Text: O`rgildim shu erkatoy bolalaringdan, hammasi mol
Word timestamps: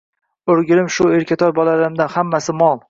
O`rgildim 0.53 0.89
shu 0.95 1.11
erkatoy 1.19 1.55
bolalaringdan, 1.61 2.15
hammasi 2.19 2.61
mol 2.65 2.77